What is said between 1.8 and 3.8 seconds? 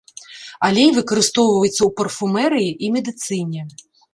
ў парфумерыі і медыцыне.